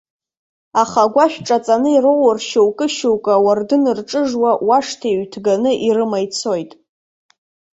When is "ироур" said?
1.93-2.37